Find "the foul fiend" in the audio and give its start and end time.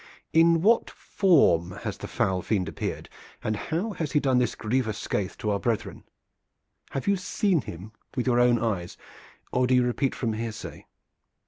1.99-2.67